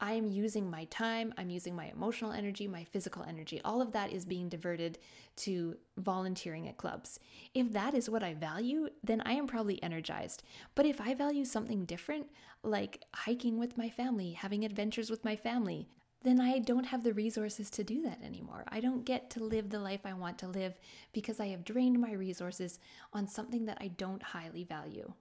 I 0.02 0.14
am 0.14 0.28
using 0.28 0.70
my 0.70 0.86
time, 0.86 1.34
I'm 1.38 1.50
using 1.50 1.76
my 1.76 1.88
emotional 1.88 2.32
energy, 2.32 2.68
my 2.68 2.84
physical 2.86 3.24
energy. 3.24 3.60
All 3.66 3.82
of 3.82 3.92
that 3.92 4.12
is 4.14 4.24
being 4.26 4.48
diverted 4.48 4.98
to 5.38 5.76
volunteering 5.98 6.68
at 6.70 6.78
clubs. 6.78 7.20
If 7.54 7.72
that 7.74 7.94
is 7.94 8.10
what 8.10 8.24
I 8.24 8.34
value, 8.34 8.90
then 9.04 9.22
I 9.26 9.34
am 9.34 9.48
probably 9.48 9.82
energized. 9.84 10.44
But 10.76 10.86
if 10.86 11.02
I 11.02 11.14
value 11.14 11.44
something 11.44 11.86
different, 11.86 12.28
like 12.64 13.04
hiking 13.14 13.60
with 13.60 13.78
my 13.78 13.90
family, 13.90 14.32
having 14.32 14.64
adventures 14.64 15.10
with 15.10 15.26
my 15.26 15.36
family, 15.36 15.90
then 16.24 16.42
I 16.42 16.60
don't 16.60 16.86
have 16.86 17.04
the 17.04 17.14
resources 17.14 17.70
to 17.72 17.84
do 17.84 18.02
that 18.04 18.22
anymore. 18.24 18.66
I 18.68 18.82
don't 18.82 19.06
get 19.06 19.30
to 19.32 19.44
live 19.44 19.70
the 19.70 19.80
life 19.80 20.02
I 20.06 20.14
want 20.14 20.38
to 20.40 20.48
live 20.48 20.78
because 21.14 21.40
I 21.40 21.48
have 21.48 21.64
drained 21.64 22.00
my 22.00 22.12
resources 22.12 22.80
on 23.14 23.28
something 23.28 23.66
that 23.66 23.78
I 23.80 23.88
don't 23.88 24.22
highly 24.22 24.66
value. 24.66 25.14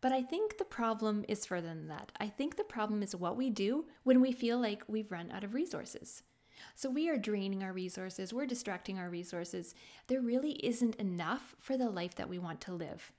But 0.00 0.12
I 0.12 0.22
think 0.22 0.58
the 0.58 0.64
problem 0.64 1.24
is 1.28 1.46
further 1.46 1.68
than 1.68 1.88
that. 1.88 2.12
I 2.20 2.28
think 2.28 2.56
the 2.56 2.64
problem 2.64 3.02
is 3.02 3.16
what 3.16 3.36
we 3.36 3.50
do 3.50 3.86
when 4.04 4.20
we 4.20 4.32
feel 4.32 4.60
like 4.60 4.84
we've 4.86 5.10
run 5.10 5.30
out 5.30 5.44
of 5.44 5.54
resources. 5.54 6.22
So 6.74 6.90
we 6.90 7.08
are 7.08 7.16
draining 7.16 7.62
our 7.62 7.72
resources, 7.72 8.32
we're 8.32 8.46
distracting 8.46 8.98
our 8.98 9.10
resources. 9.10 9.74
There 10.06 10.20
really 10.20 10.52
isn't 10.64 10.96
enough 10.96 11.54
for 11.58 11.76
the 11.76 11.90
life 11.90 12.14
that 12.16 12.28
we 12.28 12.38
want 12.38 12.60
to 12.62 12.72
live. 12.72 13.12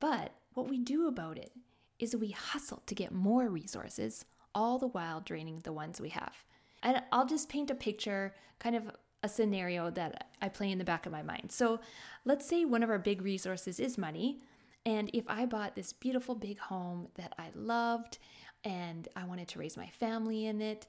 But 0.00 0.34
what 0.54 0.68
we 0.68 0.78
do 0.78 1.08
about 1.08 1.38
it 1.38 1.52
is 1.98 2.14
we 2.14 2.30
hustle 2.30 2.82
to 2.86 2.94
get 2.94 3.12
more 3.12 3.48
resources, 3.48 4.24
all 4.54 4.78
the 4.78 4.88
while 4.88 5.20
draining 5.20 5.60
the 5.60 5.72
ones 5.72 6.00
we 6.00 6.10
have. 6.10 6.44
And 6.82 7.02
I'll 7.10 7.26
just 7.26 7.48
paint 7.48 7.70
a 7.70 7.74
picture, 7.74 8.34
kind 8.60 8.76
of 8.76 8.90
a 9.22 9.28
scenario 9.28 9.90
that 9.90 10.28
I 10.40 10.48
play 10.48 10.70
in 10.70 10.78
the 10.78 10.84
back 10.84 11.06
of 11.06 11.12
my 11.12 11.22
mind. 11.22 11.50
So 11.50 11.80
let's 12.24 12.46
say 12.46 12.64
one 12.64 12.82
of 12.84 12.90
our 12.90 12.98
big 12.98 13.22
resources 13.22 13.80
is 13.80 13.98
money. 13.98 14.40
And 14.88 15.10
if 15.12 15.26
I 15.28 15.44
bought 15.44 15.76
this 15.76 15.92
beautiful 15.92 16.34
big 16.34 16.58
home 16.58 17.08
that 17.16 17.34
I 17.38 17.50
loved 17.54 18.16
and 18.64 19.06
I 19.14 19.26
wanted 19.26 19.46
to 19.48 19.58
raise 19.58 19.76
my 19.76 19.88
family 19.88 20.46
in 20.46 20.62
it, 20.62 20.86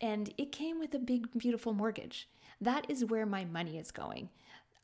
and 0.00 0.32
it 0.38 0.52
came 0.52 0.78
with 0.78 0.94
a 0.94 0.98
big, 0.98 1.26
beautiful 1.36 1.74
mortgage, 1.74 2.30
that 2.62 2.88
is 2.88 3.04
where 3.04 3.26
my 3.26 3.44
money 3.44 3.76
is 3.76 3.90
going. 3.90 4.30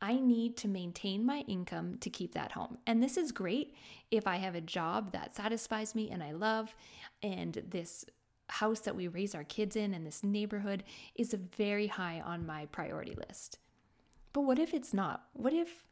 I 0.02 0.20
need 0.20 0.58
to 0.58 0.68
maintain 0.68 1.24
my 1.24 1.44
income 1.48 1.96
to 2.00 2.10
keep 2.10 2.34
that 2.34 2.52
home. 2.52 2.76
And 2.86 3.02
this 3.02 3.16
is 3.16 3.32
great 3.32 3.74
if 4.10 4.26
I 4.26 4.36
have 4.36 4.54
a 4.54 4.60
job 4.60 5.12
that 5.12 5.34
satisfies 5.34 5.94
me 5.94 6.10
and 6.10 6.22
I 6.22 6.32
love, 6.32 6.74
and 7.22 7.62
this 7.70 8.04
house 8.50 8.80
that 8.80 8.94
we 8.94 9.08
raise 9.08 9.34
our 9.34 9.44
kids 9.44 9.76
in 9.76 9.94
and 9.94 10.06
this 10.06 10.22
neighborhood 10.22 10.84
is 11.14 11.34
very 11.56 11.86
high 11.86 12.20
on 12.20 12.44
my 12.44 12.66
priority 12.66 13.14
list. 13.14 13.60
But 14.34 14.42
what 14.42 14.58
if 14.58 14.74
it's 14.74 14.92
not? 14.92 15.24
What 15.32 15.54
if 15.54 15.86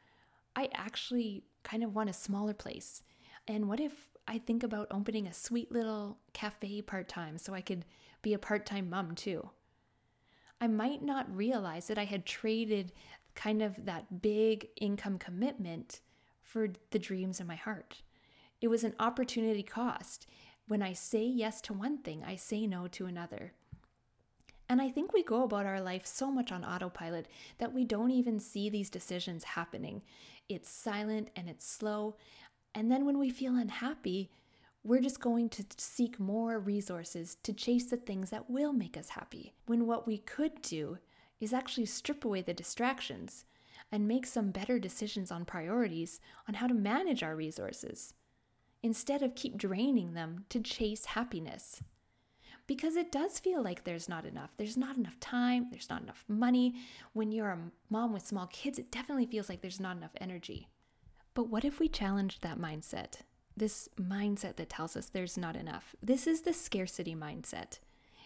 I 0.56 0.70
actually 0.72 1.44
kind 1.62 1.84
of 1.84 1.94
want 1.94 2.10
a 2.10 2.14
smaller 2.14 2.54
place? 2.54 3.02
And 3.46 3.68
what 3.68 3.78
if 3.78 3.92
I 4.26 4.38
think 4.38 4.62
about 4.62 4.88
opening 4.90 5.26
a 5.26 5.34
sweet 5.34 5.70
little 5.70 6.18
cafe 6.32 6.82
part 6.82 7.08
time 7.08 7.38
so 7.38 7.54
I 7.54 7.60
could 7.60 7.84
be 8.22 8.34
a 8.34 8.38
part 8.38 8.66
time 8.66 8.90
mom 8.90 9.14
too? 9.14 9.50
I 10.60 10.66
might 10.66 11.02
not 11.02 11.34
realize 11.34 11.86
that 11.88 11.98
I 11.98 12.04
had 12.04 12.24
traded 12.24 12.92
kind 13.34 13.60
of 13.60 13.84
that 13.84 14.22
big 14.22 14.68
income 14.80 15.18
commitment 15.18 16.00
for 16.42 16.68
the 16.90 16.98
dreams 16.98 17.38
in 17.38 17.46
my 17.46 17.56
heart. 17.56 18.02
It 18.62 18.68
was 18.68 18.82
an 18.82 18.94
opportunity 18.98 19.62
cost. 19.62 20.26
When 20.66 20.82
I 20.82 20.94
say 20.94 21.24
yes 21.24 21.60
to 21.62 21.74
one 21.74 21.98
thing, 21.98 22.24
I 22.26 22.36
say 22.36 22.66
no 22.66 22.88
to 22.88 23.04
another. 23.04 23.52
And 24.68 24.82
I 24.82 24.90
think 24.90 25.12
we 25.12 25.22
go 25.22 25.44
about 25.44 25.66
our 25.66 25.80
life 25.80 26.06
so 26.06 26.30
much 26.30 26.50
on 26.50 26.64
autopilot 26.64 27.28
that 27.58 27.72
we 27.72 27.84
don't 27.84 28.10
even 28.10 28.40
see 28.40 28.68
these 28.68 28.90
decisions 28.90 29.44
happening. 29.44 30.02
It's 30.48 30.68
silent 30.68 31.30
and 31.36 31.48
it's 31.48 31.66
slow. 31.66 32.16
And 32.74 32.90
then 32.90 33.06
when 33.06 33.18
we 33.18 33.30
feel 33.30 33.54
unhappy, 33.56 34.30
we're 34.82 35.00
just 35.00 35.20
going 35.20 35.48
to 35.50 35.64
seek 35.78 36.20
more 36.20 36.58
resources 36.58 37.36
to 37.42 37.52
chase 37.52 37.86
the 37.86 37.96
things 37.96 38.30
that 38.30 38.50
will 38.50 38.72
make 38.72 38.96
us 38.96 39.10
happy. 39.10 39.54
When 39.66 39.86
what 39.86 40.06
we 40.06 40.18
could 40.18 40.62
do 40.62 40.98
is 41.40 41.52
actually 41.52 41.86
strip 41.86 42.24
away 42.24 42.42
the 42.42 42.54
distractions 42.54 43.44
and 43.92 44.08
make 44.08 44.26
some 44.26 44.50
better 44.50 44.78
decisions 44.78 45.30
on 45.30 45.44
priorities 45.44 46.20
on 46.48 46.54
how 46.54 46.66
to 46.66 46.74
manage 46.74 47.22
our 47.22 47.36
resources 47.36 48.14
instead 48.82 49.22
of 49.22 49.34
keep 49.34 49.56
draining 49.56 50.14
them 50.14 50.44
to 50.48 50.60
chase 50.60 51.06
happiness. 51.06 51.82
Because 52.66 52.96
it 52.96 53.12
does 53.12 53.38
feel 53.38 53.62
like 53.62 53.84
there's 53.84 54.08
not 54.08 54.24
enough. 54.24 54.50
There's 54.56 54.76
not 54.76 54.96
enough 54.96 55.20
time, 55.20 55.68
there's 55.70 55.88
not 55.88 56.02
enough 56.02 56.24
money. 56.26 56.74
When 57.12 57.30
you're 57.30 57.50
a 57.50 57.70
mom 57.90 58.12
with 58.12 58.26
small 58.26 58.46
kids, 58.48 58.78
it 58.78 58.90
definitely 58.90 59.26
feels 59.26 59.48
like 59.48 59.60
there's 59.60 59.80
not 59.80 59.96
enough 59.96 60.16
energy. 60.20 60.68
But 61.34 61.48
what 61.48 61.64
if 61.64 61.78
we 61.78 61.88
challenged 61.88 62.42
that 62.42 62.58
mindset? 62.58 63.20
This 63.56 63.88
mindset 64.00 64.56
that 64.56 64.68
tells 64.68 64.96
us 64.96 65.06
there's 65.06 65.38
not 65.38 65.54
enough. 65.54 65.94
This 66.02 66.26
is 66.26 66.42
the 66.42 66.52
scarcity 66.52 67.14
mindset. 67.14 67.78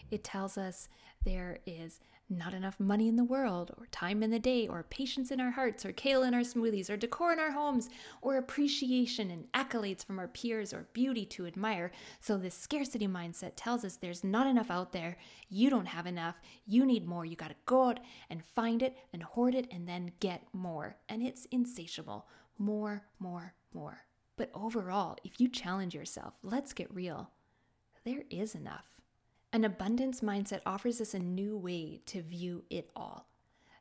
It 0.09 0.23
tells 0.23 0.57
us 0.57 0.89
there 1.23 1.59
is 1.65 1.99
not 2.31 2.53
enough 2.53 2.79
money 2.79 3.07
in 3.07 3.15
the 3.15 3.23
world, 3.23 3.71
or 3.77 3.85
time 3.87 4.23
in 4.23 4.31
the 4.31 4.39
day, 4.39 4.67
or 4.67 4.83
patience 4.83 5.31
in 5.31 5.39
our 5.39 5.51
hearts, 5.51 5.85
or 5.85 5.91
kale 5.91 6.23
in 6.23 6.33
our 6.33 6.41
smoothies, 6.41 6.89
or 6.89 6.97
decor 6.97 7.33
in 7.33 7.39
our 7.39 7.51
homes, 7.51 7.89
or 8.21 8.37
appreciation 8.37 9.29
and 9.29 9.51
accolades 9.53 10.05
from 10.05 10.17
our 10.17 10.27
peers, 10.27 10.73
or 10.73 10.87
beauty 10.93 11.25
to 11.25 11.45
admire. 11.45 11.91
So, 12.19 12.37
this 12.37 12.55
scarcity 12.55 13.07
mindset 13.07 13.51
tells 13.55 13.83
us 13.83 13.97
there's 13.97 14.23
not 14.23 14.47
enough 14.47 14.71
out 14.71 14.91
there. 14.91 15.17
You 15.49 15.69
don't 15.69 15.87
have 15.87 16.07
enough. 16.07 16.35
You 16.65 16.85
need 16.85 17.07
more. 17.07 17.25
You 17.25 17.35
got 17.35 17.49
to 17.49 17.55
go 17.65 17.89
out 17.89 17.99
and 18.29 18.43
find 18.43 18.81
it 18.81 18.97
and 19.13 19.21
hoard 19.21 19.53
it 19.53 19.67
and 19.71 19.87
then 19.87 20.11
get 20.19 20.43
more. 20.53 20.95
And 21.09 21.21
it's 21.21 21.45
insatiable. 21.51 22.27
More, 22.57 23.03
more, 23.19 23.53
more. 23.73 24.05
But 24.37 24.51
overall, 24.53 25.17
if 25.23 25.39
you 25.39 25.47
challenge 25.47 25.93
yourself, 25.93 26.33
let's 26.41 26.73
get 26.73 26.93
real. 26.93 27.29
There 28.03 28.23
is 28.29 28.55
enough. 28.55 29.00
An 29.53 29.65
abundance 29.65 30.21
mindset 30.21 30.61
offers 30.65 31.01
us 31.01 31.13
a 31.13 31.19
new 31.19 31.57
way 31.57 31.99
to 32.05 32.21
view 32.21 32.63
it 32.69 32.89
all. 32.95 33.27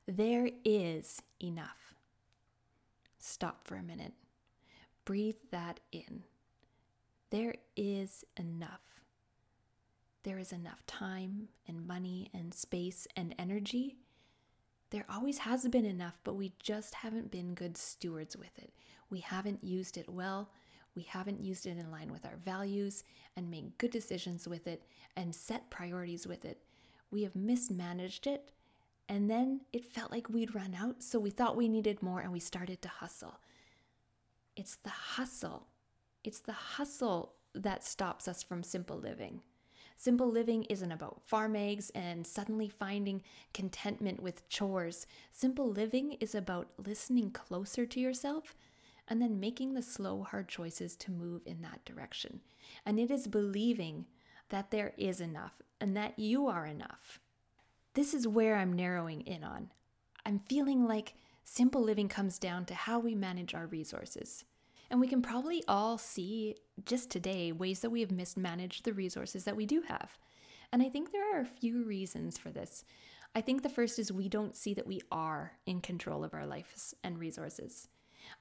There 0.06 0.50
is 0.64 1.22
enough. 1.40 1.94
Stop 3.18 3.64
for 3.64 3.76
a 3.76 3.82
minute. 3.82 4.14
Breathe 5.04 5.36
that 5.52 5.78
in. 5.92 6.24
There 7.30 7.54
is 7.76 8.24
enough. 8.36 8.80
There 10.24 10.40
is 10.40 10.52
enough 10.52 10.84
time 10.86 11.48
and 11.68 11.86
money 11.86 12.30
and 12.34 12.52
space 12.52 13.06
and 13.16 13.32
energy. 13.38 13.96
There 14.90 15.06
always 15.08 15.38
has 15.38 15.68
been 15.68 15.84
enough, 15.84 16.18
but 16.24 16.34
we 16.34 16.52
just 16.58 16.94
haven't 16.94 17.30
been 17.30 17.54
good 17.54 17.76
stewards 17.76 18.36
with 18.36 18.58
it. 18.58 18.72
We 19.08 19.20
haven't 19.20 19.62
used 19.62 19.96
it 19.96 20.08
well 20.08 20.50
we 20.94 21.02
haven't 21.02 21.40
used 21.40 21.66
it 21.66 21.78
in 21.78 21.90
line 21.90 22.12
with 22.12 22.24
our 22.24 22.36
values 22.44 23.04
and 23.36 23.50
made 23.50 23.78
good 23.78 23.90
decisions 23.90 24.48
with 24.48 24.66
it 24.66 24.82
and 25.16 25.34
set 25.34 25.70
priorities 25.70 26.26
with 26.26 26.44
it. 26.44 26.62
We 27.10 27.22
have 27.22 27.34
mismanaged 27.34 28.26
it, 28.26 28.52
and 29.08 29.30
then 29.30 29.62
it 29.72 29.92
felt 29.92 30.10
like 30.12 30.28
we'd 30.28 30.54
run 30.54 30.74
out, 30.74 31.02
so 31.02 31.18
we 31.18 31.30
thought 31.30 31.56
we 31.56 31.68
needed 31.68 32.02
more 32.02 32.20
and 32.20 32.32
we 32.32 32.40
started 32.40 32.80
to 32.82 32.88
hustle. 32.88 33.40
It's 34.56 34.76
the 34.76 34.90
hustle. 34.90 35.66
It's 36.22 36.40
the 36.40 36.52
hustle 36.52 37.34
that 37.54 37.84
stops 37.84 38.28
us 38.28 38.42
from 38.42 38.62
simple 38.62 38.98
living. 38.98 39.40
Simple 39.96 40.30
living 40.30 40.64
isn't 40.64 40.92
about 40.92 41.20
farm 41.26 41.54
eggs 41.54 41.90
and 41.90 42.26
suddenly 42.26 42.68
finding 42.68 43.22
contentment 43.52 44.22
with 44.22 44.48
chores. 44.48 45.06
Simple 45.30 45.68
living 45.68 46.12
is 46.20 46.34
about 46.34 46.68
listening 46.78 47.30
closer 47.30 47.84
to 47.84 48.00
yourself 48.00 48.56
and 49.10 49.20
then 49.20 49.40
making 49.40 49.74
the 49.74 49.82
slow, 49.82 50.22
hard 50.22 50.48
choices 50.48 50.94
to 50.96 51.10
move 51.10 51.42
in 51.44 51.60
that 51.62 51.84
direction. 51.84 52.40
And 52.86 52.98
it 53.00 53.10
is 53.10 53.26
believing 53.26 54.06
that 54.50 54.70
there 54.70 54.94
is 54.96 55.20
enough 55.20 55.60
and 55.80 55.96
that 55.96 56.18
you 56.18 56.46
are 56.46 56.64
enough. 56.64 57.20
This 57.94 58.14
is 58.14 58.28
where 58.28 58.56
I'm 58.56 58.72
narrowing 58.72 59.22
in 59.22 59.42
on. 59.42 59.70
I'm 60.24 60.38
feeling 60.48 60.86
like 60.86 61.14
simple 61.44 61.82
living 61.82 62.08
comes 62.08 62.38
down 62.38 62.66
to 62.66 62.74
how 62.74 63.00
we 63.00 63.16
manage 63.16 63.52
our 63.52 63.66
resources. 63.66 64.44
And 64.90 65.00
we 65.00 65.08
can 65.08 65.22
probably 65.22 65.64
all 65.66 65.98
see 65.98 66.56
just 66.84 67.10
today 67.10 67.50
ways 67.52 67.80
that 67.80 67.90
we 67.90 68.00
have 68.00 68.10
mismanaged 68.10 68.84
the 68.84 68.92
resources 68.92 69.44
that 69.44 69.56
we 69.56 69.66
do 69.66 69.82
have. 69.82 70.16
And 70.72 70.82
I 70.82 70.88
think 70.88 71.10
there 71.10 71.36
are 71.36 71.40
a 71.40 71.46
few 71.46 71.84
reasons 71.84 72.38
for 72.38 72.50
this. 72.50 72.84
I 73.34 73.40
think 73.40 73.62
the 73.62 73.68
first 73.68 73.98
is 73.98 74.12
we 74.12 74.28
don't 74.28 74.56
see 74.56 74.74
that 74.74 74.86
we 74.86 75.00
are 75.10 75.52
in 75.66 75.80
control 75.80 76.22
of 76.22 76.34
our 76.34 76.46
lives 76.46 76.94
and 77.02 77.18
resources. 77.18 77.88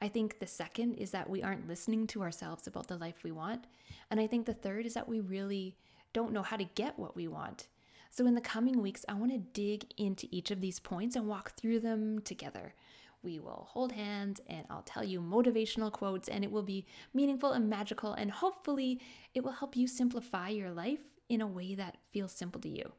I 0.01 0.07
think 0.07 0.39
the 0.39 0.47
second 0.47 0.95
is 0.95 1.11
that 1.11 1.29
we 1.29 1.43
aren't 1.43 1.67
listening 1.67 2.07
to 2.07 2.21
ourselves 2.21 2.67
about 2.67 2.87
the 2.87 2.97
life 2.97 3.23
we 3.23 3.31
want. 3.31 3.65
And 4.09 4.19
I 4.19 4.27
think 4.27 4.45
the 4.45 4.53
third 4.53 4.85
is 4.85 4.93
that 4.93 5.07
we 5.07 5.19
really 5.19 5.75
don't 6.13 6.33
know 6.33 6.41
how 6.41 6.57
to 6.57 6.63
get 6.63 6.97
what 6.97 7.15
we 7.15 7.27
want. 7.27 7.67
So, 8.11 8.25
in 8.25 8.33
the 8.33 8.41
coming 8.41 8.81
weeks, 8.81 9.05
I 9.07 9.13
want 9.13 9.31
to 9.31 9.37
dig 9.37 9.85
into 9.97 10.27
each 10.31 10.49
of 10.49 10.61
these 10.61 10.79
points 10.79 11.15
and 11.15 11.27
walk 11.27 11.51
through 11.55 11.81
them 11.81 12.19
together. 12.21 12.73
We 13.21 13.39
will 13.39 13.67
hold 13.69 13.91
hands 13.91 14.39
and 14.47 14.65
I'll 14.69 14.81
tell 14.81 15.03
you 15.03 15.21
motivational 15.21 15.91
quotes, 15.91 16.27
and 16.27 16.43
it 16.43 16.51
will 16.51 16.63
be 16.63 16.85
meaningful 17.13 17.51
and 17.51 17.69
magical. 17.69 18.13
And 18.13 18.31
hopefully, 18.31 18.99
it 19.35 19.43
will 19.43 19.51
help 19.51 19.75
you 19.75 19.87
simplify 19.87 20.49
your 20.49 20.71
life 20.71 21.03
in 21.27 21.41
a 21.41 21.47
way 21.47 21.75
that 21.75 21.97
feels 22.11 22.31
simple 22.31 22.61
to 22.61 22.69
you. 22.69 22.91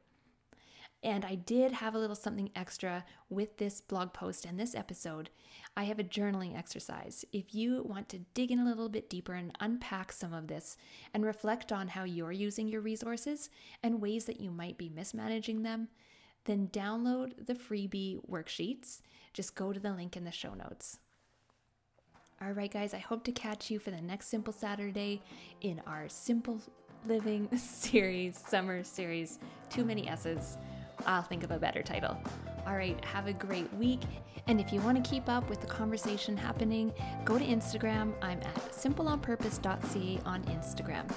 And 1.02 1.24
I 1.24 1.34
did 1.34 1.72
have 1.72 1.94
a 1.94 1.98
little 1.98 2.16
something 2.16 2.50
extra 2.54 3.04
with 3.30 3.56
this 3.56 3.80
blog 3.80 4.12
post 4.12 4.44
and 4.44 4.60
this 4.60 4.74
episode. 4.74 5.30
I 5.76 5.84
have 5.84 5.98
a 5.98 6.04
journaling 6.04 6.58
exercise. 6.58 7.24
If 7.32 7.54
you 7.54 7.82
want 7.84 8.10
to 8.10 8.18
dig 8.34 8.50
in 8.50 8.58
a 8.58 8.64
little 8.66 8.90
bit 8.90 9.08
deeper 9.08 9.32
and 9.32 9.56
unpack 9.60 10.12
some 10.12 10.34
of 10.34 10.48
this 10.48 10.76
and 11.14 11.24
reflect 11.24 11.72
on 11.72 11.88
how 11.88 12.04
you're 12.04 12.32
using 12.32 12.68
your 12.68 12.82
resources 12.82 13.48
and 13.82 14.02
ways 14.02 14.26
that 14.26 14.40
you 14.40 14.50
might 14.50 14.76
be 14.76 14.90
mismanaging 14.90 15.62
them, 15.62 15.88
then 16.44 16.68
download 16.68 17.46
the 17.46 17.54
freebie 17.54 18.20
worksheets. 18.28 19.00
Just 19.32 19.54
go 19.54 19.72
to 19.72 19.80
the 19.80 19.92
link 19.92 20.16
in 20.16 20.24
the 20.24 20.32
show 20.32 20.52
notes. 20.52 20.98
All 22.42 22.52
right, 22.52 22.70
guys, 22.70 22.94
I 22.94 22.98
hope 22.98 23.24
to 23.24 23.32
catch 23.32 23.70
you 23.70 23.78
for 23.78 23.90
the 23.90 24.00
next 24.00 24.28
Simple 24.28 24.52
Saturday 24.52 25.20
in 25.60 25.80
our 25.86 26.08
Simple 26.08 26.60
Living 27.06 27.48
series, 27.56 28.38
summer 28.38 28.82
series. 28.82 29.38
Too 29.68 29.84
many 29.84 30.08
S's. 30.08 30.56
I'll 31.06 31.22
think 31.22 31.44
of 31.44 31.50
a 31.50 31.58
better 31.58 31.82
title. 31.82 32.16
All 32.66 32.74
right, 32.74 33.02
have 33.04 33.26
a 33.26 33.32
great 33.32 33.72
week. 33.74 34.00
And 34.46 34.60
if 34.60 34.72
you 34.72 34.80
want 34.80 35.02
to 35.02 35.10
keep 35.10 35.28
up 35.28 35.48
with 35.48 35.60
the 35.60 35.66
conversation 35.66 36.36
happening, 36.36 36.92
go 37.24 37.38
to 37.38 37.44
Instagram. 37.44 38.12
I'm 38.22 38.40
at 38.40 38.72
simpleonpurpose.ca 38.72 40.20
on 40.24 40.42
Instagram. 40.44 41.10